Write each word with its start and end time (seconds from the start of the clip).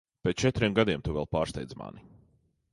Pēc 0.27 0.39
četriem 0.43 0.77
gadiem 0.79 1.05
tu 1.09 1.15
vēl 1.19 1.29
pārsteidz 1.37 1.81
mani. 1.83 2.05